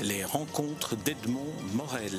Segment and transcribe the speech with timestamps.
[0.00, 2.12] Les rencontres d'Edmond Morel.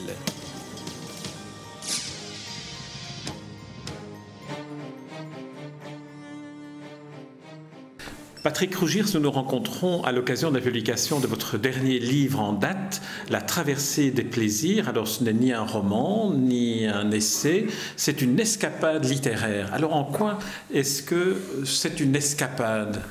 [8.43, 12.53] Patrick Rougirs, nous nous rencontrons à l'occasion de la publication de votre dernier livre en
[12.53, 14.89] date, La traversée des plaisirs.
[14.89, 19.73] Alors ce n'est ni un roman, ni un essai, c'est une escapade littéraire.
[19.73, 20.39] Alors en quoi
[20.73, 23.01] est-ce que c'est une escapade?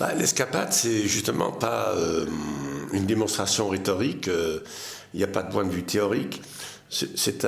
[0.00, 2.26] Bah, L'escapade, c'est justement pas euh,
[2.94, 4.60] une démonstration rhétorique, euh,
[5.12, 6.40] il n'y a pas de point de vue théorique,
[6.88, 7.44] c'est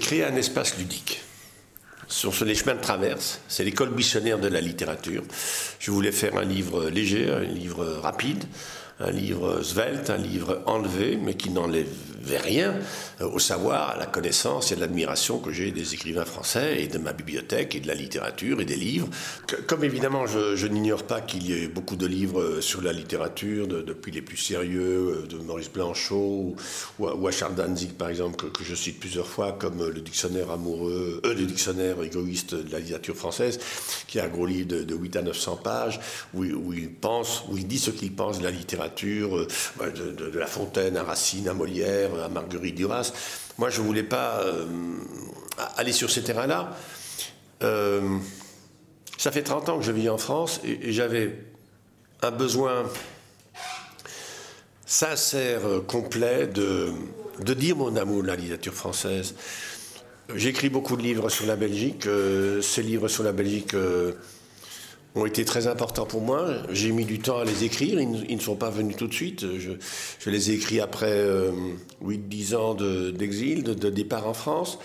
[0.00, 1.22] créer un espace ludique
[2.08, 3.40] sur les chemins de traverse.
[3.48, 5.22] C'est l'école missionnaire de la littérature.
[5.78, 8.44] Je voulais faire un livre léger, un livre rapide,
[9.00, 11.86] un livre svelte, un livre enlevé, mais qui n'enlevait
[12.38, 12.74] rien
[13.20, 16.86] euh, au savoir, à la connaissance et à l'admiration que j'ai des écrivains français et
[16.86, 19.08] de ma bibliothèque et de la littérature et des livres.
[19.66, 24.12] Comme évidemment, je, n'ignore pas qu'il y ait beaucoup de livres sur la littérature, depuis
[24.12, 26.54] les plus sérieux, euh, de Maurice Blanchot
[26.98, 31.22] ou, à, Charles Danzig, par exemple, que, je cite plusieurs fois, comme le dictionnaire amoureux,
[31.24, 33.58] euh, le dictionnaire égoïste de la littérature française,
[34.06, 36.00] qui est un gros livre de, 8 à 900 pages,
[36.34, 39.46] où il pense, où il dit ce qu'il pense de la littérature euh,
[40.12, 43.12] de, La Fontaine à Racine, à Molière, à Marguerite Duras.
[43.58, 44.66] Moi, je ne voulais pas euh,
[45.76, 46.76] aller sur ces terrains-là.
[47.62, 48.18] Euh,
[49.18, 51.36] ça fait 30 ans que je vis en France et, j'avais
[52.22, 52.84] un besoin
[54.86, 56.92] sincère, complet de,
[57.40, 59.34] de dire mon amour de la littérature française.
[60.34, 62.06] J'écris beaucoup de livres sur la Belgique.
[62.62, 63.74] ces livres sur la Belgique
[65.14, 66.48] ont été très importants pour moi.
[66.70, 69.44] J'ai mis du temps à les écrire, ils, ne sont pas venus tout de suite.
[69.58, 71.52] Je, les ai écrits après euh,
[72.04, 74.78] 8-10 ans d'exil, de, départ en France.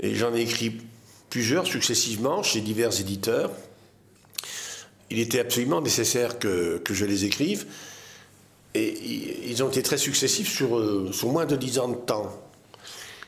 [0.00, 0.76] Et j'en ai écrit
[1.30, 3.50] plusieurs successivement chez divers éditeurs.
[5.10, 7.66] Il était absolument nécessaire que, que je les écrive.
[8.74, 12.45] Et ils ont été très successifs sur, euh, sur moins de 10 ans de temps.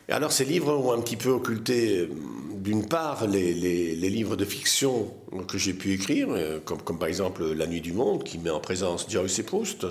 [0.08, 2.08] Et alors ces livres ont un petit peu occulté, euh,
[2.54, 3.52] d'une part, les,
[3.94, 5.12] livres de fiction
[5.46, 8.60] que j'ai pu écrire, euh, comme, par exemple La Nuit du Monde, qui met en
[8.60, 9.86] présence Joyce et Proust,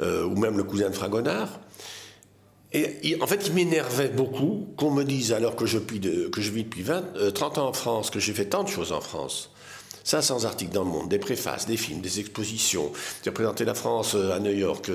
[0.00, 1.60] euh, ou même Le Cousin de Fragonard.
[2.74, 7.32] Et en fait, il m'énervait beaucoup qu'on me dise, alors que je, vis depuis 20,
[7.34, 9.50] 30 ans en France, que j'ai fait tant de choses en France,
[10.04, 12.92] ça, sans articles dans le monde, des préfaces, des films, des expositions.
[13.24, 14.90] J'ai représenté la France à New York,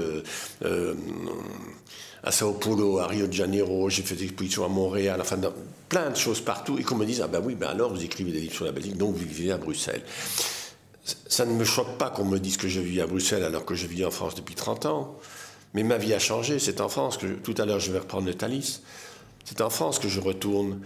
[2.27, 5.39] à Sao Paulo, à Rio de Janeiro, j'ai fait des expositions à Montréal, enfin,
[5.87, 8.31] plein de choses partout, et qu'on me dise, ah ben oui, ben alors vous écrivez
[8.31, 10.01] des livres sur la Belgique, donc vous vivez à Bruxelles.
[11.27, 13.75] Ça ne me choque pas qu'on me dise que je vis à Bruxelles alors que
[13.75, 15.17] je vis en France depuis 30 ans.
[15.73, 18.25] Mais ma vie a changé, c'est en France que, tout à l'heure je vais reprendre
[18.25, 18.81] le Thalys,
[19.45, 20.81] c'est en France que je retourne.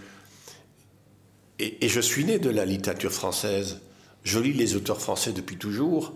[1.58, 3.80] Et, et je suis né de la littérature française.
[4.24, 6.12] Je lis les auteurs français depuis toujours,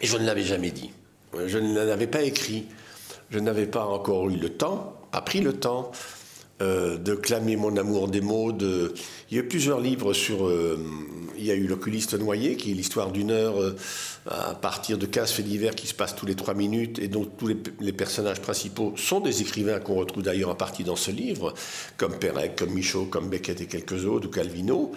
[0.00, 0.90] et je ne l'avais jamais dit.
[1.46, 2.66] Je ne l'avais pas écrit
[3.30, 5.90] je n'avais pas encore eu le temps, pas pris le temps
[6.62, 8.52] euh, de clamer mon amour des mots.
[8.52, 10.46] Il y a eu plusieurs livres sur.
[10.46, 10.78] Euh,
[11.36, 13.74] il y a eu L'oculiste noyé, qui est l'histoire d'une heure euh,
[14.30, 17.24] à partir de 15 faits divers qui se passent tous les trois minutes et dont
[17.24, 17.48] tous
[17.80, 21.54] les, personnages principaux sont des écrivains qu'on retrouve d'ailleurs en partie dans ce livre,
[21.96, 24.92] comme Perec, comme Michaud, comme Beckett et quelques autres, ou Calvino.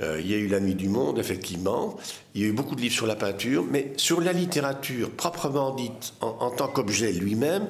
[0.00, 1.96] Euh, il y a eu La Nuit du Monde, effectivement.
[2.34, 5.74] Il y a eu beaucoup de livres sur la peinture, mais sur la littérature proprement
[5.74, 7.68] dite, en, tant qu'objet lui-même,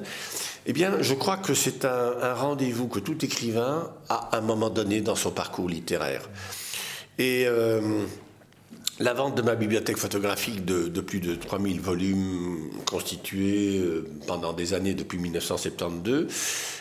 [0.65, 4.69] eh bien, je crois que c'est un, rendez-vous que tout écrivain a à un moment
[4.69, 6.27] donné dans son parcours littéraire.
[7.17, 8.05] Et euh,
[8.99, 14.73] la vente de ma bibliothèque photographique de, plus de 3000 volumes constitués euh, pendant des
[14.73, 16.27] années depuis 1972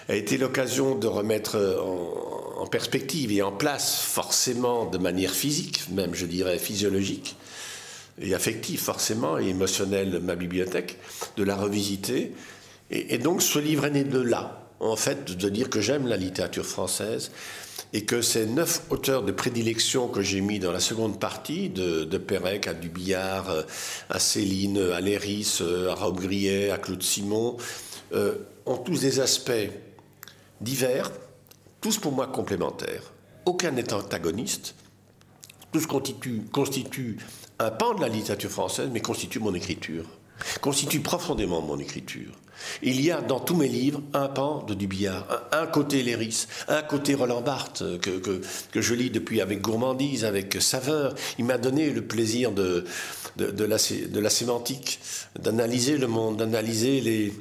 [0.09, 5.83] a été l'occasion de remettre en, en perspective et en place forcément de manière physique,
[5.91, 7.37] même je dirais physiologique,
[8.21, 10.99] et affective forcément, et émotionnelle, ma bibliothèque,
[11.37, 12.33] de la revisiter.
[12.91, 16.17] Et, donc ce livre est né de là, en fait, de dire que j'aime la
[16.17, 17.31] littérature française
[17.93, 22.19] et que ces neuf auteurs de prédilection que j'ai mis dans la seconde partie, de,
[22.19, 23.47] Pérec à Dubillard,
[24.11, 27.57] à Céline, à Léris, à Raoul Grillet, à Claude Simon,
[28.13, 28.35] euh,
[28.67, 29.71] ont tous des aspects
[30.61, 31.11] divers,
[31.81, 33.13] tous pour moi complémentaires.
[33.47, 34.75] Aucun n'est antagoniste.
[35.73, 37.19] Tous constituent, constituent
[37.59, 40.05] un pan de la littérature française, mais constituent mon écriture.
[40.61, 42.33] Constituent profondément mon écriture.
[42.83, 46.83] Il y a dans tous mes livres un pan de Dubillard, un, côté Léris, un
[46.83, 51.15] côté Roland Barthes, que, que, je lis depuis avec gourmandise, avec saveur.
[51.39, 52.85] Il m'a donné le plaisir de,
[53.37, 53.79] la,
[54.31, 55.01] sémantique,
[55.39, 57.33] d'analyser le monde, d'analyser les,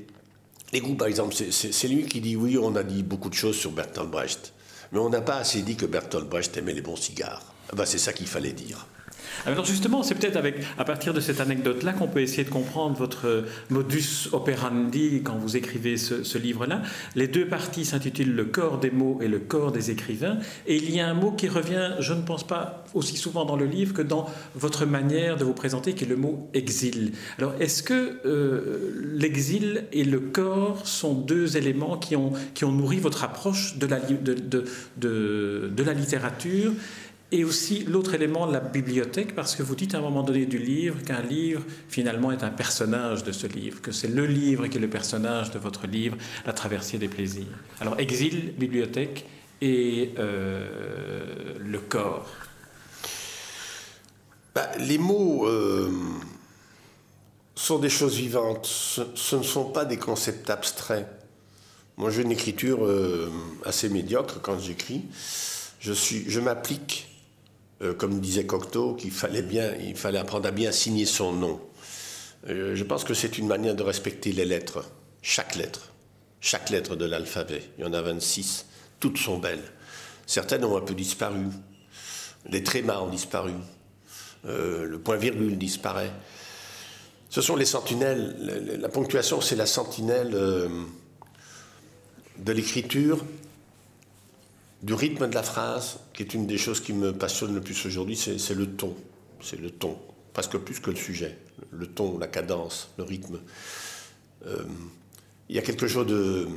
[0.72, 3.58] les goûts, par exemple, c'est lui qui dit oui, on a dit beaucoup de choses
[3.58, 4.54] sur Bertolt Brecht,
[4.92, 7.42] mais on n'a pas assez dit que Bertolt Brecht aimait les bons cigares.
[7.72, 8.86] Ah ben, c'est ça qu'il fallait dire.
[9.46, 12.96] Alors justement, c'est peut-être avec, à partir de cette anecdote-là qu'on peut essayer de comprendre
[12.96, 16.82] votre modus operandi quand vous écrivez ce, livre-là.
[17.16, 20.38] Les deux parties s'intitulent Le corps des mots et le corps des écrivains.
[20.68, 23.56] Et il y a un mot qui revient, je ne pense pas aussi souvent dans
[23.56, 27.14] le livre que dans votre manière de vous présenter, qui est le mot exil.
[27.38, 32.72] Alors est-ce que euh, l'exil et le corps sont deux éléments qui ont, qui ont
[32.72, 34.66] nourri votre approche de la, de, de,
[34.98, 36.74] de, de la littérature?
[37.34, 40.60] Et aussi l'autre élément, la bibliothèque, parce que vous dites à un moment donné du
[40.60, 44.78] livre qu'un livre, finalement, est un personnage de ce livre, que c'est le livre qui
[44.78, 46.16] est le personnage de votre livre,
[46.46, 47.48] La traversée des plaisirs.
[47.82, 49.26] Alors, exil, bibliothèque
[49.62, 52.30] et euh, le corps.
[54.54, 55.90] Bah, les mots euh,
[57.56, 61.08] sont des choses vivantes, ce, ne sont pas des concepts abstraits.
[61.98, 63.32] Moi, j'ai une écriture euh,
[63.66, 65.02] assez médiocre quand j'écris.
[65.80, 67.08] Je, je m'applique
[67.84, 69.74] euh, comme disait Cocteau, qu'il fallait bien,
[70.16, 71.60] apprendre à bien signer son nom.
[72.48, 74.86] Euh, je pense que c'est une manière de respecter les lettres,
[75.22, 75.92] chaque lettre,
[76.40, 77.62] chaque lettre de l'alphabet.
[77.78, 78.66] Il y en a 26,
[79.00, 79.64] toutes sont belles.
[80.26, 81.46] Certaines ont un peu disparu.
[82.50, 83.52] Les trémas ont disparu.
[84.46, 86.12] Euh, le point-virgule disparaît.
[87.30, 88.80] Ce sont les sentinelles.
[88.80, 90.32] La ponctuation, c'est la sentinelle
[92.38, 93.26] de l'écriture
[94.84, 97.86] du rythme de la phrase, qui est une des choses qui me passionne le plus
[97.86, 98.94] aujourd'hui, c'est le ton.
[99.42, 99.98] C'est le ton,
[100.34, 101.38] presque plus que le sujet.
[101.72, 103.40] Le ton, la cadence, le rythme.
[104.46, 104.64] Euh,
[105.48, 106.48] il y a quelque chose de,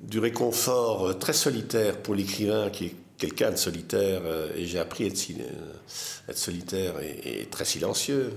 [0.00, 5.04] du réconfort très solitaire pour l'écrivain qui est quelqu'un de solitaire, euh, et j'ai appris
[5.04, 8.32] à être, euh, solitaire et, très silencieux,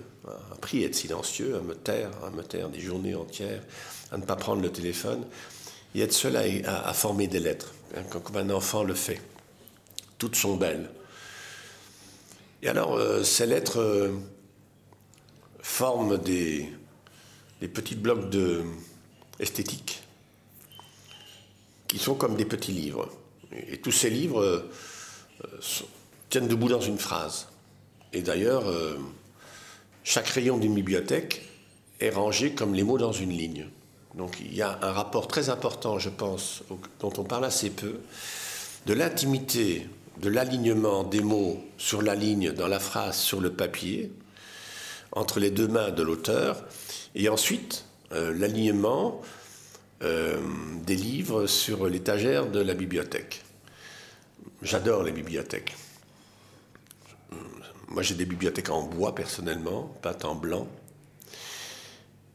[0.52, 3.64] appris à être silencieux, à me taire, à me taire des journées entières,
[4.12, 5.26] à ne pas prendre le téléphone,
[5.96, 7.74] et être seul à former des lettres.
[7.96, 9.22] Hein, comme un enfant le fait.
[10.18, 10.90] Toutes sont belles.
[12.62, 14.12] Et alors, euh, ces lettres euh,
[15.60, 16.70] forment des,
[17.74, 18.64] petits blocs de
[19.40, 20.02] esthétique
[21.88, 23.10] qui sont comme des petits livres.
[23.52, 24.72] Et, tous ces livres euh,
[26.30, 27.48] tiennent debout dans une phrase.
[28.12, 28.64] Et d'ailleurs,
[30.04, 31.46] chaque rayon d'une bibliothèque
[32.00, 33.68] est rangé comme les mots dans une ligne.
[34.18, 36.64] Donc il y a un rapport très important, je pense,
[37.00, 38.00] dont on parle assez peu,
[38.88, 39.88] de l'intimité,
[40.20, 44.12] de l'alignement des mots sur la ligne, dans la phrase, sur le papier,
[45.12, 46.64] entre les deux mains de l'auteur,
[47.14, 49.22] et ensuite euh, l'alignement
[50.02, 50.40] euh,
[50.84, 53.44] des livres sur l'étagère de la bibliothèque.
[54.64, 55.76] J'adore les bibliothèques.
[57.90, 60.68] Moi j'ai des bibliothèques en bois personnellement, pas en blanc,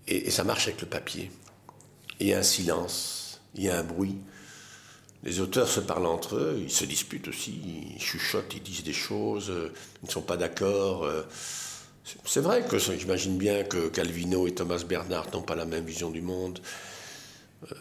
[0.07, 1.31] et ça marche avec le papier
[2.23, 4.17] il y a un silence, il y a un bruit.
[5.25, 7.61] Les auteurs se parlent entre eux, ils se disputent aussi,
[7.97, 9.73] ils chuchotent, ils disent des choses, euh,
[10.03, 11.05] ils ne sont pas d'accord.
[11.05, 11.23] Euh.
[12.25, 16.11] C'est vrai que j'imagine bien que Calvino et Thomas Bernard n'ont pas la même vision
[16.11, 16.61] du monde,
[17.71, 17.75] euh,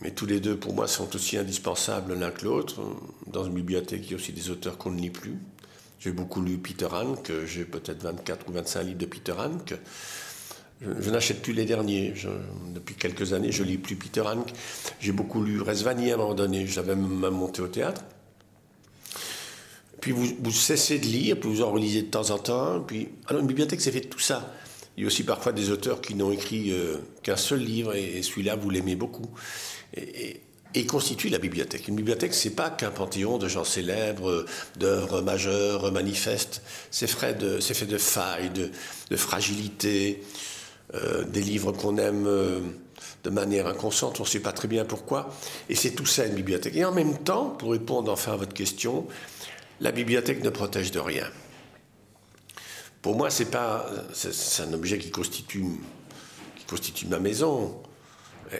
[0.00, 2.80] mais tous les deux, pour moi, sont aussi indispensables l'un que l'autre.
[3.26, 5.38] Dans une bibliothèque, il y a aussi des auteurs qu'on ne lit plus.
[5.98, 9.74] J'ai beaucoup lu Peter Hanke, j'ai peut-être 24 ou 25 livres de Peter Hanke.
[10.80, 12.14] Je, n'achète plus les derniers.
[12.74, 14.52] depuis quelques années, je lis plus Peter Hank.
[15.00, 16.66] J'ai beaucoup lu Resvani à un moment donné.
[16.66, 18.02] J'avais même monté au théâtre.
[20.00, 22.80] Puis vous, cessez de lire, puis vous en relisez de temps en temps.
[22.80, 24.52] Puis, alors une bibliothèque, c'est fait de tout ça.
[24.96, 28.22] Il y a aussi parfois des auteurs qui n'ont écrit euh, qu'un seul livre, et,
[28.22, 29.30] celui-là, vous l'aimez beaucoup.
[29.96, 30.42] Et,
[30.74, 31.88] et, constitue la bibliothèque.
[31.88, 34.44] Une bibliothèque, c'est pas qu'un panthéon de gens célèbres,
[34.76, 36.60] d'œuvres majeures, manifestes.
[36.90, 37.58] C'est fait de,
[37.96, 38.70] failles, de,
[39.10, 40.20] de fragilité,
[40.94, 42.60] euh, des livres qu'on aime euh,
[43.24, 45.28] de manière inconsciente, on ne sait pas très bien pourquoi.
[45.68, 46.76] Et c'est tout ça une bibliothèque.
[46.76, 49.06] Et en même temps, pour répondre enfin à votre question,
[49.80, 51.26] la bibliothèque ne protège de rien.
[53.02, 55.66] Pour moi, c'est pas, c'est un objet qui constitue,
[57.08, 57.82] ma maison.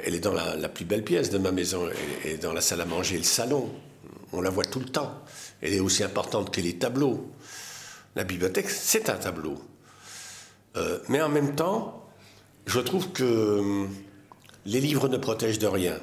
[0.04, 1.88] Elle est dans la, plus belle pièce de ma maison.
[2.24, 3.70] Elle dans la salle à manger, le salon.
[4.32, 5.22] On la voit tout le temps.
[5.62, 7.30] Elle est aussi importante que les tableaux.
[8.16, 9.54] La bibliothèque, c'est un tableau.
[10.76, 12.03] Euh, mais en même temps,
[12.66, 13.90] je trouve que hum,
[14.66, 15.99] les livres ne protègent de rien.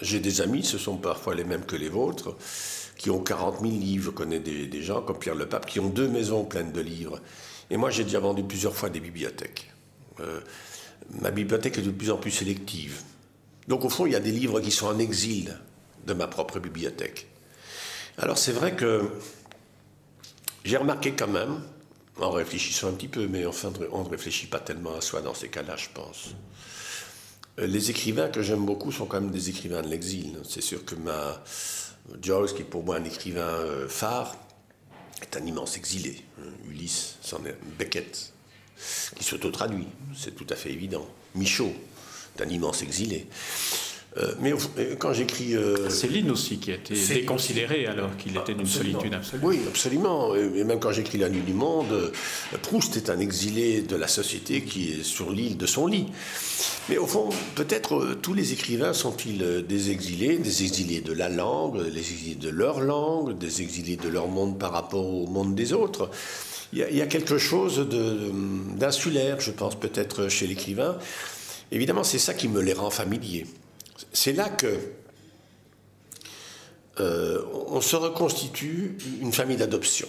[0.00, 2.36] J'ai des amis, ce sont parfois les mêmes que les vôtres,
[2.96, 4.06] qui ont 40 000 livres.
[4.06, 7.20] Je connais des, gens comme Pierre Le Pape qui ont deux maisons pleines de livres.
[7.70, 9.70] Et moi, j'ai déjà vendu plusieurs fois des bibliothèques.
[10.20, 10.40] Euh,
[11.20, 13.02] ma bibliothèque est de plus en plus sélective.
[13.68, 15.56] Donc, au fond, il y a des livres qui sont en exil
[16.04, 17.28] de ma propre bibliothèque.
[18.18, 19.02] Alors, c'est vrai que
[20.64, 21.62] j'ai remarqué quand même
[22.18, 25.34] en réfléchissant un petit peu, mais enfin, on ne réfléchit pas tellement à soi dans
[25.34, 26.34] ces cas-là, je pense.
[27.58, 30.38] Euh, les écrivains que j'aime beaucoup sont quand même des écrivains de l'exil.
[30.44, 31.42] C'est sûr que ma
[32.20, 34.36] Joyce, qui est pour moi un écrivain euh, phare,
[35.20, 36.22] est un immense exilé.
[36.68, 38.32] Ulysse, c'en est Beckett,
[39.16, 41.06] qui s'auto-traduit, c'est tout à fait évident.
[41.34, 41.72] Michaud,
[42.40, 43.26] un immense exilé.
[44.18, 44.52] Euh, mais
[44.98, 45.56] quand j'écris.
[45.56, 49.42] Euh, Céline aussi, qui a été déconsidéré alors qu'il était d'une solitude absolue.
[49.42, 50.34] Oui, absolument.
[50.36, 52.10] Et même quand j'écris La Nuit du Monde, euh,
[52.60, 56.06] Proust est un exilé de la société qui est sur l'île de son lit.
[56.88, 61.82] Mais au fond, peut-être tous les écrivains sont-ils des exilés, des exilés de la langue,
[61.90, 65.72] des exilés de leur langue, des exilés de leur monde par rapport au monde des
[65.72, 66.10] autres.
[66.74, 67.86] Il y a, il y a quelque chose
[68.78, 70.96] d'insulaire, je pense, peut-être chez l'écrivain.
[71.70, 73.46] Évidemment, c'est ça qui me les rend familiers
[74.12, 74.78] c'est là que
[77.00, 80.08] euh, on se reconstitue une famille d'adoption.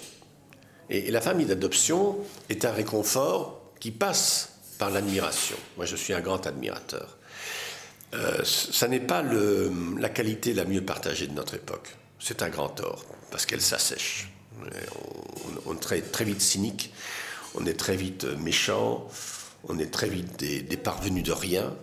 [0.90, 2.18] Et, la famille d'adoption
[2.50, 5.56] est un réconfort qui passe par l'admiration.
[5.78, 7.18] Moi, je suis un grand admirateur.
[8.14, 11.96] Euh, ça n'est pas la qualité la mieux partagée de notre époque.
[12.20, 14.30] C'est un grand tort, parce qu'elle s'assèche.
[15.66, 16.94] On, est très, vite cynique,
[17.56, 19.08] on est très vite méchant,
[19.68, 21.76] on est très vite des parvenus de rien.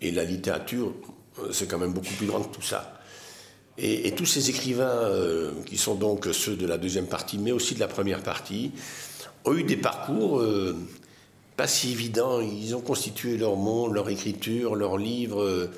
[0.00, 0.92] Et la littérature,
[1.52, 3.00] c'est quand même beaucoup plus grand que tout ça.
[3.76, 7.74] Et, tous ces écrivains, euh, qui sont donc ceux de la deuxième partie, mais aussi
[7.74, 8.70] de la première partie,
[9.44, 10.76] ont eu des parcours euh,
[11.56, 12.40] pas si évidents.
[12.40, 15.70] Ils ont constitué leur monde, leur écriture, leurs livres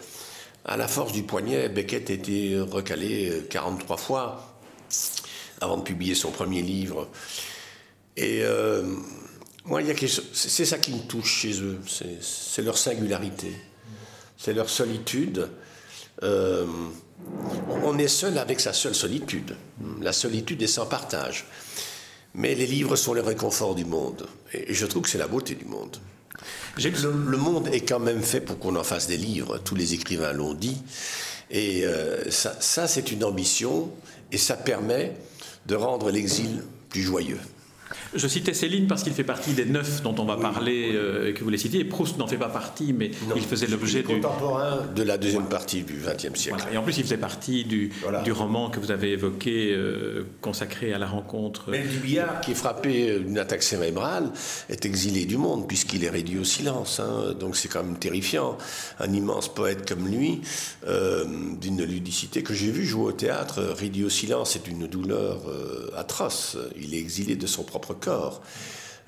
[0.66, 1.70] à la force du poignet.
[1.70, 4.58] Beckett a été recalé 43 fois
[5.60, 7.08] avant de publier son premier livre.
[8.16, 8.42] Et
[9.64, 9.80] moi,
[10.32, 11.78] c'est ça qui me touche chez eux,
[12.20, 13.52] c'est leur singularité
[14.36, 15.48] c'est leur solitude.
[16.22, 16.66] Euh,
[17.84, 19.56] on est seul avec sa seule solitude.
[20.00, 21.46] La solitude est sans partage.
[22.34, 24.26] Mais les livres sont le réconfort du monde.
[24.52, 25.96] Et je trouve que c'est la beauté du monde.
[26.76, 29.58] Le, monde est quand même fait pour qu'on en fasse des livres.
[29.58, 30.76] Tous les écrivains l'ont dit.
[31.50, 33.90] Et euh, ça c'est une ambition.
[34.32, 35.16] Et ça permet
[35.66, 37.40] de rendre l'exil plus joyeux.
[38.14, 41.42] Je citais Céline parce qu'il fait partie des neuf dont on va parler, euh, que
[41.42, 41.84] vous les citiez.
[41.84, 44.20] Proust n'en fait pas partie, mais il faisait l'objet du.
[44.20, 46.66] contemporain de la deuxième partie du XXe siècle.
[46.72, 47.90] Et en plus, il faisait partie du,
[48.24, 51.64] du roman que vous avez évoqué, euh, consacré à la rencontre.
[51.68, 54.30] Mais Billard, qui est frappé d'une attaque cérébrale,
[54.68, 57.00] est exilé du monde, puisqu'il est réduit au silence.
[57.00, 57.34] Hein.
[57.38, 58.56] Donc c'est quand même terrifiant.
[59.00, 60.40] Un immense poète comme lui,
[60.86, 61.24] euh,
[61.60, 65.42] d'une ludicité que j'ai vu jouer au théâtre, réduit au silence, c'est une douleur
[65.96, 66.56] atroce.
[66.80, 68.42] Il est exilé de son propre corps.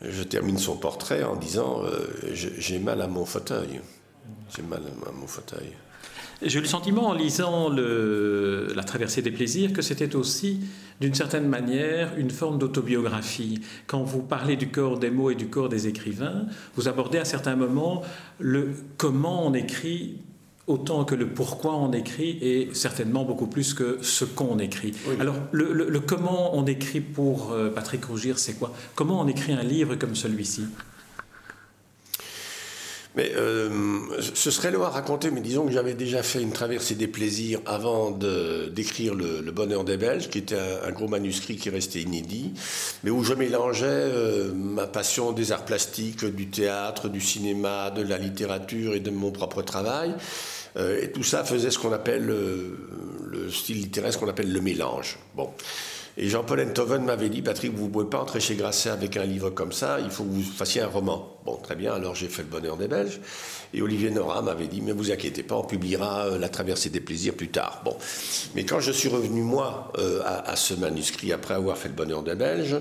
[0.03, 3.81] Je termine son portrait en disant euh, J'ai mal à mon fauteuil.
[4.55, 5.73] J'ai mal à mon fauteuil.
[6.41, 10.61] J'ai eu le sentiment en lisant La traversée des plaisirs que c'était aussi,
[11.01, 13.61] d'une certaine manière, une forme d'autobiographie.
[13.89, 17.25] Quand vous parlez du corps des mots et du corps des écrivains, vous abordez à
[17.25, 18.03] certains moments
[18.39, 20.19] le comment on écrit
[20.69, 24.95] autant que le pourquoi on écrit et certainement beaucoup plus que ce qu'on écrit.
[25.19, 28.73] Alors, le, comment on écrit pour euh, Patrick Rougir, c'est quoi?
[28.95, 30.65] Comment on écrit un livre comme celui-ci?
[33.19, 33.69] Mais euh,
[34.35, 37.61] ce serait loin à raconter, mais disons que j'avais déjà fait une traversée des plaisirs
[37.67, 40.57] avant d'écrire le, Bonheur des Belges, qui était
[40.87, 42.53] un, gros manuscrit qui restait inédit,
[43.03, 48.03] mais où je mélangeais euh, ma passion des arts plastiques, du théâtre, du cinéma, de
[48.03, 50.15] la littérature et de mon propre travail.
[50.79, 54.61] Euh, et tout ça faisait ce qu'on appelle le style littéraire, ce qu'on appelle le
[54.61, 55.19] mélange.
[55.35, 55.51] Bon.
[56.21, 59.25] Et Jean-Paul Enthoven m'avait dit, Patrick, vous ne pouvez pas entrer chez Grasset avec un
[59.25, 61.39] livre comme ça, il faut que vous fassiez un roman.
[61.47, 63.21] Bon, très bien, alors j'ai fait Le Bonheur des Belges.
[63.73, 66.99] Et Olivier Nora m'avait dit, mais vous inquiétez pas, on publiera euh, La Traversée des
[66.99, 67.83] Plaisirs plus tard.
[67.85, 67.97] Bon.
[68.57, 72.25] Mais quand je suis revenu, moi, euh, à, ce manuscrit, après avoir fait Le Bonheur
[72.25, 72.81] des Belges,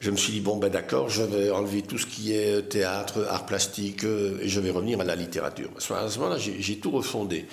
[0.00, 3.26] je me suis dit, bon, ben d'accord, je vais enlever tout ce qui est théâtre,
[3.28, 5.68] art plastique, euh, et je vais revenir à la littérature.
[5.76, 7.44] À ce moment-là, j'ai tout refondé.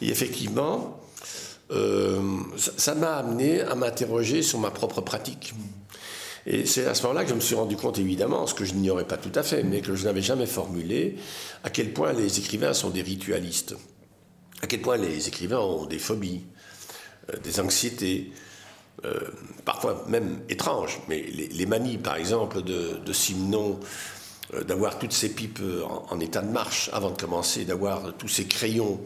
[0.00, 0.98] Et effectivement,
[1.70, 2.20] euh,
[2.56, 5.54] ça m'a amené à m'interroger sur ma propre pratique.
[6.44, 8.74] Et c'est à ce moment-là que je me suis rendu compte, évidemment, ce que je
[8.74, 11.16] n'ignorais pas tout à fait, mais que je n'avais jamais formulé,
[11.62, 13.76] à quel point les écrivains sont des ritualistes,
[14.60, 16.42] à quel point les écrivains ont des phobies,
[17.32, 18.32] euh, des anxiétés,
[19.04, 19.20] euh,
[19.64, 21.00] parfois même étranges.
[21.08, 23.78] Mais les, manies, par exemple, de, de Simon,
[24.66, 25.60] d'avoir toutes ces pipes
[26.10, 29.00] en, état de marche avant de commencer, d'avoir tous ces crayons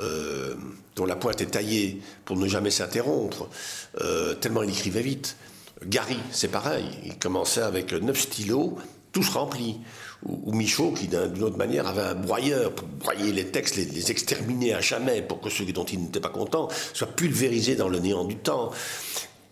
[0.00, 0.54] euh,
[0.94, 3.48] dont la pointe est taillée pour ne jamais s'interrompre,
[4.00, 5.36] euh, tellement il écrivait vite.
[5.84, 8.78] Gary, c'est pareil, il commençait avec neuf stylos,
[9.12, 9.78] tous remplis.
[10.24, 14.74] Ou, Michaud, qui d'une autre manière avait un broyeur pour broyer les textes, les, exterminer
[14.74, 18.24] à jamais, pour que ceux dont il n'était pas content soient pulvérisés dans le néant
[18.24, 18.70] du temps.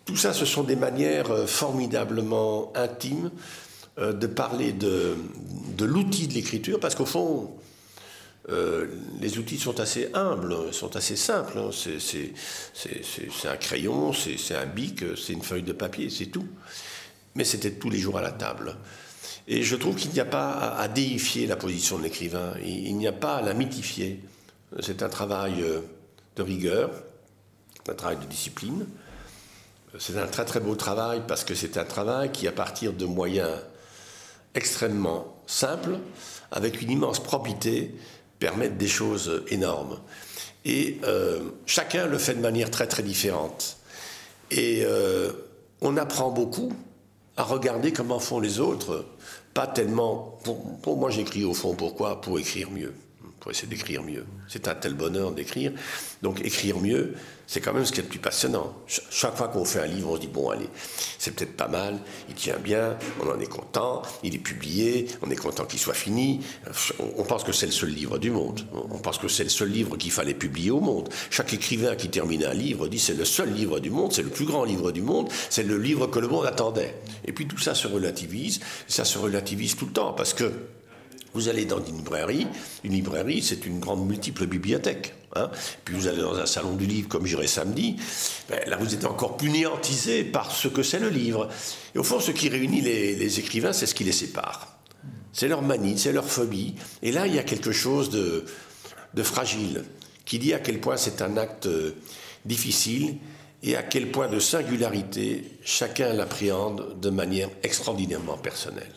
[0.04, 3.30] Tout ça, ce sont des manières euh, formidablement intimes
[3.98, 5.16] de parler de,
[5.76, 7.56] de l'outil de l'écriture, parce qu'au fond,
[8.48, 8.86] euh,
[9.20, 11.58] les outils sont assez humbles, sont assez simples.
[11.58, 11.70] Hein.
[11.72, 16.46] C'est un crayon, c'est un bic, c'est une feuille de papier, c'est tout.
[17.34, 18.76] mais c'était tous les jours à la table.
[19.48, 23.06] Et je trouve qu'il n'y a pas à déifier la position de l'écrivain, il n'y
[23.06, 24.20] a pas à la mythifier.
[24.80, 25.80] C'est un travail euh,
[26.36, 26.90] de rigueur,
[27.88, 28.86] un travail de discipline.
[29.98, 33.06] C'est un très très beau travail parce que c'est un travail qui, à partir de
[33.06, 33.56] moyens
[34.56, 35.98] extrêmement simples,
[36.50, 37.94] avec une immense probité,
[38.38, 39.98] permettent des choses énormes.
[40.64, 43.76] Et euh, chacun le fait de manière très très différente.
[44.50, 45.32] Et euh,
[45.80, 46.72] on apprend beaucoup
[47.36, 49.04] à regarder comment font les autres,
[49.54, 50.38] pas tellement...
[50.82, 52.20] pour moi j'écris au fond, pourquoi?
[52.20, 52.94] Pour écrire mieux
[53.46, 54.26] pour essayer d'écrire mieux.
[54.48, 55.70] C'est un tel bonheur d'écrire.
[56.20, 57.14] Donc écrire mieux,
[57.46, 58.74] c'est quand même ce qui est le plus passionnant.
[58.88, 60.68] Chaque fois qu'on fait un livre, on se dit, bon, allez,
[61.16, 61.96] c'est peut-être pas mal,
[62.28, 65.94] il tient bien, on en est content, il est publié, on est content qu'il soit
[65.94, 66.40] fini.
[67.16, 68.66] On pense que c'est le seul livre du monde.
[68.72, 71.08] On pense que c'est le seul livre qu'il fallait publier au monde.
[71.30, 74.30] Chaque écrivain qui termine un livre dit, c'est le seul livre du monde, c'est le
[74.30, 76.96] plus grand livre du monde, c'est le livre que le monde attendait.
[77.24, 80.50] Et puis tout ça se relativise, ça se relativise tout le temps, parce que
[81.36, 82.46] vous allez dans une librairie,
[82.82, 85.14] une librairie, c'est une grande multiple bibliothèque.
[85.34, 85.50] Hein.
[85.84, 87.96] Puis vous allez dans un salon du livre, comme j'irai samedi,
[88.48, 91.50] ben, là vous êtes encore plus néantisé par ce que c'est le livre.
[91.94, 94.78] Et au fond, ce qui réunit les, écrivains, c'est ce qui les sépare.
[95.34, 96.74] C'est leur manie, c'est leur phobie.
[97.02, 98.46] Et là, il y a quelque chose de,
[99.22, 99.84] fragile,
[100.24, 101.96] qui dit à quel point c'est un acte euh,
[102.46, 103.16] difficile
[103.62, 108.92] et à quel point de singularité chacun l'appréhende de manière extraordinairement personnelle.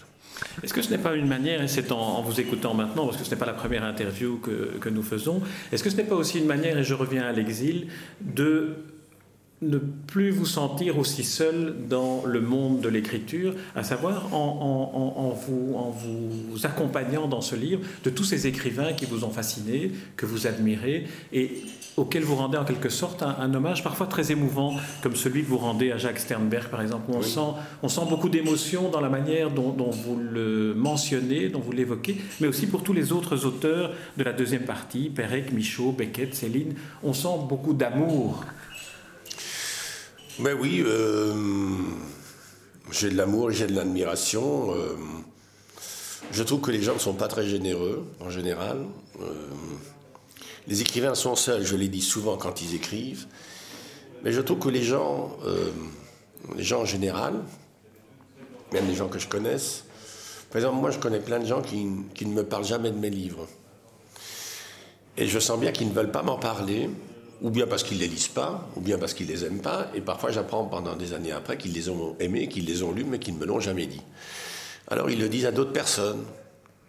[0.64, 3.24] Est-ce que ce n'est pas une manière, et c'est en, vous écoutant maintenant, parce que
[3.24, 5.42] ce n'est pas la première interview que, nous faisons,
[5.72, 7.88] est-ce que ce n'est pas aussi une manière, et je reviens à l'exil,
[8.22, 8.76] de
[9.62, 15.76] ne plus vous sentir aussi seul dans le monde de l'écriture, à savoir en, vous,
[15.76, 20.26] en, vous, accompagnant dans ce livre de tous ces écrivains qui vous ont fasciné, que
[20.26, 21.62] vous admirez et
[21.98, 25.58] auxquels vous rendez en quelque sorte un, hommage parfois très émouvant, comme celui que vous
[25.58, 27.40] rendez à Jacques Sternberg par exemple, où on, sent,
[27.84, 32.16] on sent beaucoup d'émotion dans la manière dont, dont, vous le mentionnez, dont vous l'évoquez,
[32.40, 36.76] mais aussi pour tous les autres auteurs de la deuxième partie, Perec, Michaud, Beckett, Céline,
[37.04, 38.46] on sent beaucoup d'amour
[40.40, 41.34] ben oui, euh,
[42.92, 44.74] j'ai de l'amour, j'ai de l'admiration.
[44.74, 44.96] Euh,
[46.32, 48.86] je trouve que les gens ne sont pas très généreux en général.
[49.22, 49.26] Euh,
[50.68, 53.26] les écrivains sont seuls, je l'ai dit souvent quand ils écrivent.
[54.24, 55.38] Mais je trouve que les gens,
[56.56, 57.34] les gens en général,
[58.74, 59.86] même les gens que je connaisse,
[60.52, 63.10] par exemple, moi je connais plein de gens qui ne me parlent jamais de mes
[63.10, 63.48] livres.
[65.18, 66.90] Et je sens bien qu'ils ne veulent pas m'en parler
[67.42, 69.62] ou bien parce qu'ils ne les lisent pas, ou bien parce qu'ils ne les aiment
[69.62, 72.92] pas, et parfois j'apprends pendant des années après qu'ils les ont aimés, qu'ils les ont
[72.92, 74.02] lus, mais qu'ils ne me l'ont jamais dit.
[74.88, 76.24] Alors ils le disent à d'autres personnes.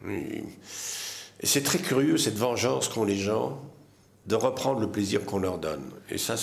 [0.08, 0.44] Et
[1.42, 3.60] c'est très curieux cette vengeance qu'ont les gens
[4.26, 5.82] de reprendre le plaisir qu'on leur donne.
[6.10, 6.34] Et ça,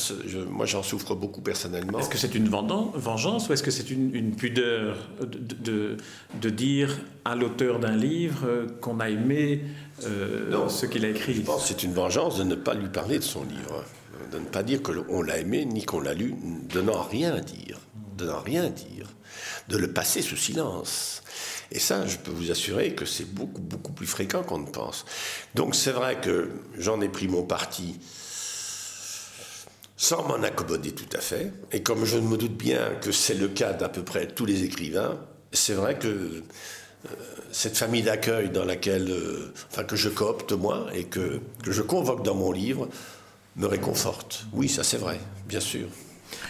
[0.49, 1.99] moi j'en souffre beaucoup personnellement.
[1.99, 5.97] Est-ce que c'est une vengeance ou est-ce que c'est une, pudeur de,
[6.41, 9.61] de, dire à l'auteur d'un livre qu'on a aimé
[10.05, 11.35] euh, ce qu'il a écrit?
[11.35, 13.83] Je pense que c'est une vengeance de ne pas lui parler de son livre
[14.31, 16.35] de ne pas dire qu'on l'a aimé ni qu'on l'a lu,
[16.69, 17.79] de n'en rien dire,
[18.17, 19.07] de n'en rien dire,
[19.69, 21.23] de le passer sous silence.
[21.71, 25.05] Et ça, je peux vous assurer que c'est beaucoup, beaucoup plus fréquent qu'on ne pense.
[25.55, 27.99] Donc c'est vrai que j'en ai pris mon parti
[29.97, 31.51] sans m'en accommoder tout à fait.
[31.71, 34.63] Et comme je me doute bien que c'est le cas d'à peu près tous les
[34.63, 35.19] écrivains,
[35.51, 36.43] c'est vrai que euh,
[37.51, 41.81] cette famille d'accueil dans laquelle, euh, enfin que je coopte moi et que, que je
[41.81, 42.87] convoque dans mon livre,
[43.57, 44.45] me réconforte.
[44.53, 45.87] Oui, ça c'est vrai, bien sûr.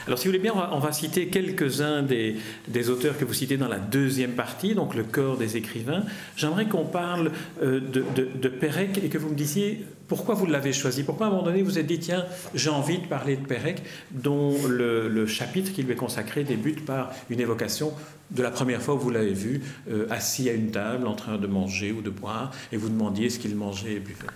[0.06, 3.68] Alors, si vous voulez bien, on va, citer quelques-uns des, auteurs que vous citez dans
[3.68, 6.04] la deuxième partie, donc le corps des écrivains.
[6.36, 11.04] J'aimerais qu'on parle euh, de, Pérec et que vous me disiez pourquoi vous l'avez choisi.
[11.04, 13.46] Pourquoi à un moment donné vous vous êtes dit, tiens, j'ai envie de parler de
[13.46, 17.92] Pérec, dont le, chapitre qui lui est consacré débute par une évocation
[18.32, 21.38] de la première fois où vous l'avez vu, euh, assis à une table en train
[21.38, 24.28] de manger ou de boire, et vous demandiez ce qu'il mangeait et buvait.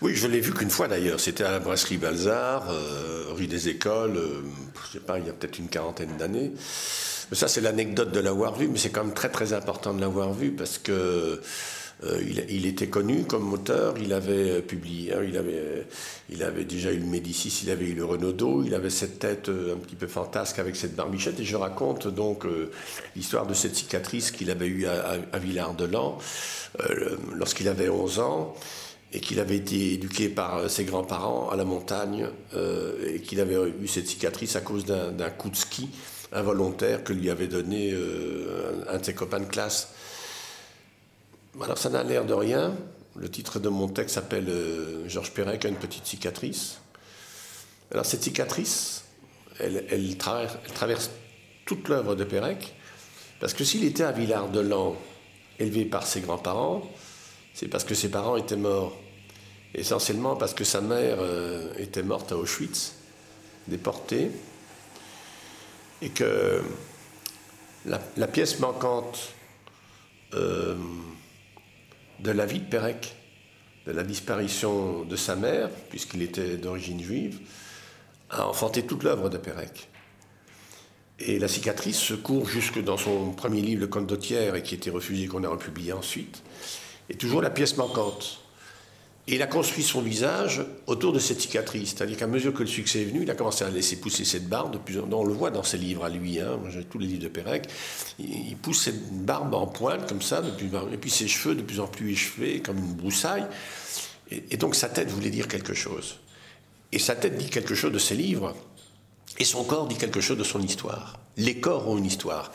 [0.00, 1.18] Oui, je l'ai vu qu'une fois d'ailleurs.
[1.18, 4.42] C'était à la brasserie Balzar, euh, rue des Écoles, euh,
[4.86, 6.52] je sais pas, il y a peut-être une quarantaine d'années.
[7.30, 10.00] Mais ça, c'est l'anecdote de l'avoir vu, mais c'est quand même très très important de
[10.00, 11.40] l'avoir vu parce que
[12.04, 15.84] euh, il, était connu comme auteur, il avait publié, hein, il, avait,
[16.30, 19.48] il avait déjà eu le Médicis, il avait eu le Renaudot, il avait cette tête
[19.48, 22.46] un petit peu fantasque avec cette barbichette, et je raconte donc
[23.16, 26.18] l'histoire de cette cicatrice qu'il avait eue à, à Villard-de-Lans
[27.34, 28.54] lorsqu'il avait 11 ans
[29.12, 33.40] et qu'il avait été éduqué par euh, ses grands-parents à la montagne euh, et qu'il
[33.40, 35.88] avait eu cette cicatrice à cause d'un coup de ski
[36.30, 39.92] involontaire que lui avait donné euh, un de ses copains de classe.
[41.62, 42.76] Alors ça n'a l'air de rien.
[43.16, 44.52] Le titre de mon texte s'appelle
[45.06, 46.78] Georges Perec a une petite cicatrice.
[47.90, 49.04] Alors cette cicatrice,
[49.58, 51.10] elle, traverse,
[51.64, 52.74] toute l'œuvre de Pérec,
[53.40, 54.96] Parce que s'il était à Villard-de-Lans,
[55.58, 56.88] élevé par ses grands-parents,
[57.58, 58.96] c'est parce que ses parents étaient morts.
[59.74, 62.94] Essentiellement parce que sa mère euh, était morte à Auschwitz,
[63.66, 64.30] déportée,
[66.00, 66.62] et que
[67.84, 69.30] la, pièce manquante
[70.34, 70.76] euh,
[72.20, 73.16] de la vie de Pérec,
[73.86, 77.40] de la disparition de sa mère, puisqu'il était d'origine juive,
[78.30, 79.88] a enfanté toute l'œuvre de Pérec.
[81.18, 84.90] Et la cicatrice se court jusque dans son premier livre, Le Condottière, et qui était
[84.90, 86.44] refusé, qu'on a republié ensuite,
[87.10, 88.40] et toujours la pièce manquante.
[89.28, 91.90] Et il a construit son visage autour de cette cicatrice.
[91.90, 94.48] C'est-à-dire qu'à mesure que le succès est venu, il a commencé à laisser pousser cette
[94.48, 94.72] barbe.
[94.72, 95.12] De plus en...
[95.12, 96.58] On le voit dans ses livres à lui, hein.
[96.70, 97.68] j'ai tous les livres de Pérec.
[98.18, 101.86] Il pousse cette barbe en pointe comme ça, et puis ses cheveux de plus en
[101.86, 103.46] plus échevés, comme une broussaille.
[104.30, 106.20] Et, donc sa tête voulait dire quelque chose.
[106.92, 108.54] Et sa tête dit quelque chose de ses livres,
[109.38, 111.20] et son corps dit quelque chose de son histoire.
[111.36, 112.50] Les corps ont une histoire.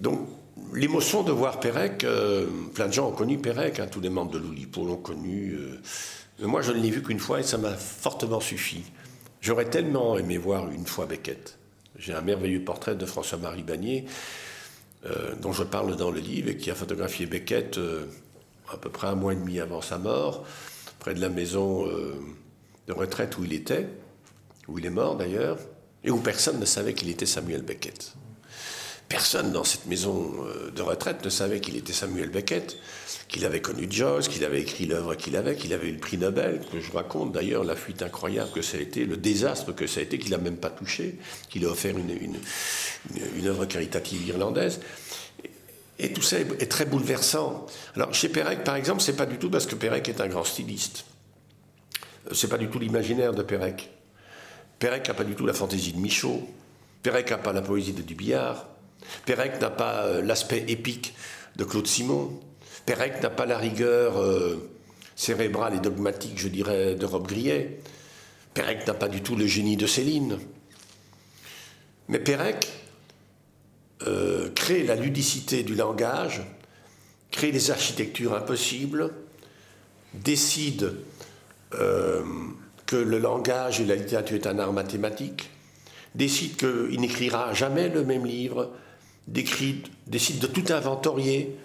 [0.00, 0.28] Donc
[0.74, 4.32] l'émotion de voir Pérec, euh, plein de gens ont connu Pérec, hein, tous les membres
[4.32, 5.54] de l'Oulipo l'ont connu.
[5.54, 8.82] Euh, moi, je ne l'ai vu qu'une fois et ça m'a fortement suffi.
[9.40, 11.58] J'aurais tellement aimé voir une fois Beckett.
[11.98, 14.06] J'ai un merveilleux portrait de François-Marie Bagné,
[15.06, 17.78] euh, dont je parle dans le livre, et qui a photographié Beckett
[18.72, 20.46] à peu près un mois et demi avant sa mort,
[20.98, 23.88] près de la maison de retraite où il était,
[24.68, 25.58] où il est mort d'ailleurs,
[26.04, 28.14] et où personne ne savait qu'il était Samuel Beckett.
[29.10, 32.78] Personne dans cette maison euh, de retraite ne savait qu'il était Samuel Beckett,
[33.26, 36.16] qu'il avait connu Joyce, qu'il avait écrit l'œuvre qu'il avait, qu'il avait eu le prix
[36.16, 39.88] Nobel, que je raconte d'ailleurs la fuite incroyable que ça a été, le désastre que
[39.88, 41.18] ça a été, qu'il n'a même pas touché,
[41.48, 44.78] qu'il a offert une, œuvre caritative irlandaise.
[45.98, 47.66] Et tout ça est, très bouleversant.
[47.96, 50.44] Alors chez Pérec, par exemple, c'est pas du tout parce que Pérec est un grand
[50.44, 51.04] styliste.
[52.28, 53.90] Euh, c'est pas du tout l'imaginaire de Pérec.
[54.78, 56.48] Pérec n'a pas du tout la fantaisie de Michaud.
[57.02, 58.69] Pérec n'a pas la poésie de Dubillard.
[59.24, 61.14] Pérec n'a pas euh, l'aspect épique
[61.56, 62.40] de Claude Simon.
[62.86, 64.70] Pérec n'a pas la rigueur euh,
[65.16, 67.80] cérébrale et dogmatique, je dirais, de Rob Grillet.
[68.54, 70.38] Pérec n'a pas du tout le génie de Céline.
[72.08, 72.68] Mais Pérec
[74.06, 76.42] euh, crée la ludicité du langage,
[77.30, 79.12] crée des architectures impossibles,
[80.14, 80.94] décide
[82.86, 85.50] que le langage et la littérature est un art mathématique,
[86.16, 88.72] décide qu'il n'écrira jamais le même livre,
[89.30, 91.56] décide de tout inventorier,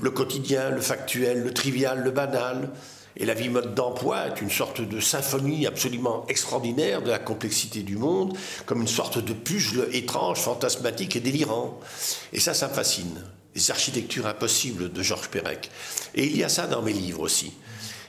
[0.00, 2.70] le quotidien, le factuel, le trivial, le banal.
[3.16, 7.82] Et la vie mode d'emploi est une sorte de symphonie absolument extraordinaire de la complexité
[7.82, 11.78] du monde, comme une sorte de puzzle étrange, fantasmatique et délirant.
[12.32, 13.22] Et ça, ça me fascine.
[13.54, 15.70] Les architectures impossibles de Georges Perec.
[16.14, 17.52] Et il y a ça dans mes livres aussi.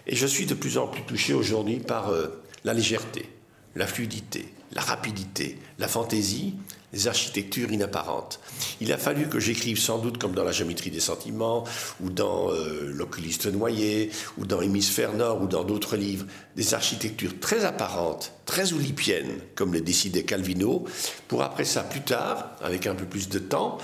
[0.08, 3.30] Et je suis de plus en plus touché aujourd'hui par euh, la légèreté,
[3.76, 6.56] la fluidité, la rapidité, la fantaisie,
[6.94, 8.40] les architectures inapparentes.
[8.80, 11.64] Il a fallu que j'écrive sans doute comme dans la géométrie des sentiments,
[12.02, 17.40] ou dans euh, L'oculiste noyé, ou dans Hémisphère Nord, ou dans d'autres livres, des architectures
[17.40, 20.86] très apparentes, très oulipiennes, comme le décidait Calvino,
[21.28, 23.80] pour après ça, plus tard, avec un peu plus de temps,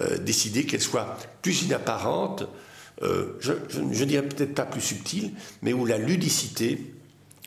[0.00, 2.44] euh, décider qu'elles soient plus inapparentes,
[3.02, 6.94] euh, je, je, dirais peut-être pas plus subtiles, mais où la ludicité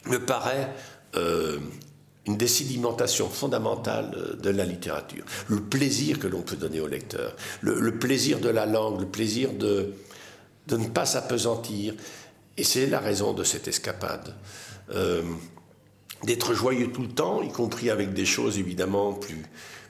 [0.06, 0.70] me paraît
[2.28, 5.24] une désédimentation fondamentale de la littérature.
[5.48, 9.54] Le plaisir que l'on peut donner au lecteur, le, plaisir de la langue, le plaisir
[9.54, 9.94] de,
[10.68, 11.96] de ne pas s'apesantir.
[12.58, 14.36] Et c'est la raison de cette escapade.
[14.94, 15.22] Euh,
[16.24, 19.44] d'être joyeux tout le temps, y compris avec des choses évidemment plus,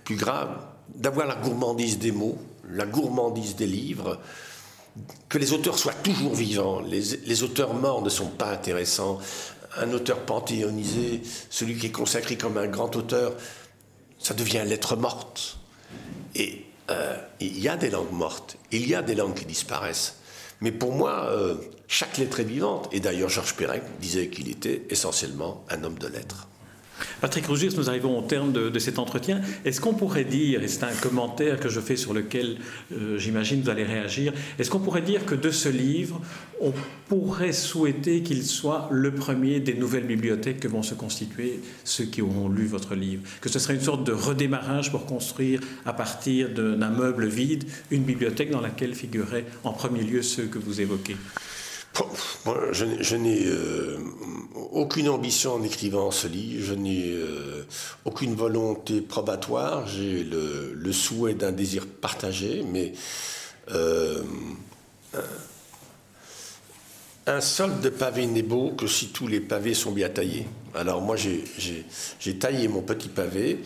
[0.03, 0.57] plus graves,
[0.93, 2.37] d'avoir la gourmandise des mots,
[2.69, 4.19] la gourmandise des livres,
[5.29, 6.81] que les auteurs soient toujours vivants.
[6.81, 9.19] Les, les auteurs morts ne sont pas intéressants
[9.79, 13.33] un auteur panthéonisé, celui qui est consacré comme un grand auteur,
[14.19, 15.57] ça devient lettre morte.
[16.35, 20.15] Et euh, il y a des langues mortes, il y a des langues qui disparaissent.
[20.61, 21.55] Mais pour moi, euh,
[21.87, 22.89] chaque lettre est vivante.
[22.91, 26.47] Et d'ailleurs, Georges Perec disait qu'il était essentiellement un homme de lettres.
[27.21, 29.41] Patrick Rougis, nous arrivons au terme de, cet entretien.
[29.65, 32.57] Est-ce qu'on pourrait dire, et c'est un commentaire que je fais sur lequel
[32.93, 36.21] euh, j'imagine vous allez réagir, est-ce qu'on pourrait dire que de ce livre,
[36.61, 36.73] on
[37.07, 42.21] pourrait souhaiter qu'il soit le premier des nouvelles bibliothèques que vont se constituer ceux qui
[42.21, 43.23] auront lu votre livre?
[43.41, 48.03] Que ce serait une sorte de redémarrage pour construire à partir d'un meuble vide une
[48.03, 51.15] bibliothèque dans laquelle figuraient en premier lieu ceux que vous évoquez?
[52.71, 53.97] Je, n'ai euh,
[54.71, 57.65] aucune ambition en écrivant ce livre, je n'ai euh,
[58.05, 62.93] aucune volonté probatoire, j'ai le, souhait d'un désir partagé, mais
[63.71, 64.21] euh,
[67.25, 70.47] un sol de pavé n'est beau que si tous les pavés sont bien taillés.
[70.75, 73.59] Alors moi j'ai taillé mon petit pavé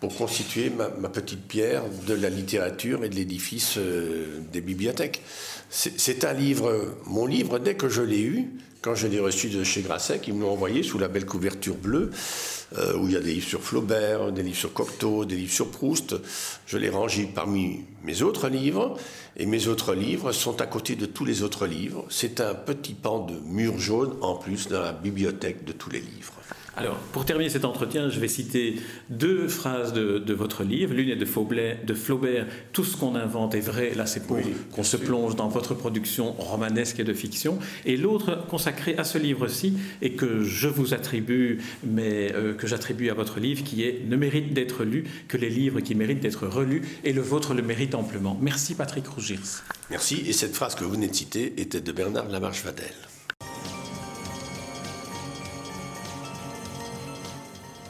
[0.00, 5.22] pour constituer ma, petite pierre de la littérature et de l'édifice des bibliothèques.
[5.70, 8.48] C'est un livre, mon livre, dès que je l'ai eu,
[8.80, 11.74] quand je l'ai reçu de chez Grasset, ils me l'ont envoyé sous la belle couverture
[11.74, 12.10] bleue,
[12.78, 15.52] euh, où il y a des livres sur Flaubert, des livres sur Cocteau, des livres
[15.52, 16.14] sur Proust.
[16.66, 18.96] Je l'ai rangé parmi mes autres livres,
[19.36, 22.06] et mes autres livres sont à côté de tous les autres livres.
[22.08, 26.00] C'est un petit pan de mur jaune en plus dans la bibliothèque de tous les
[26.00, 26.34] livres.
[26.78, 28.76] Alors, pour terminer cet entretien, je vais citer
[29.10, 30.94] deux phrases de, votre livre.
[30.94, 33.94] L'une est de Flaubert, de Flaubert, Tout ce qu'on invente est vrai.
[33.96, 34.38] Là, c'est pour
[34.72, 37.58] qu'on se plonge dans votre production romanesque et de fiction.
[37.84, 43.10] Et l'autre, consacrée à ce livre-ci, et que je vous attribue, mais euh, que j'attribue
[43.10, 46.46] à votre livre, qui est Ne mérite d'être lu que les livres qui méritent d'être
[46.46, 46.82] relus.
[47.02, 48.38] Et le vôtre le mérite amplement.
[48.40, 49.64] Merci, Patrick Rougirs.
[49.90, 50.22] Merci.
[50.28, 52.94] Et cette phrase que vous venez de citer était de Bernard Lamarche-Vadel.